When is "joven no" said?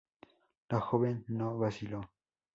0.79-1.55